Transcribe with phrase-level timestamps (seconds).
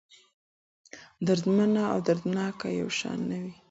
[1.25, 3.53] دردمنه او دردناکه يو شان نه دي.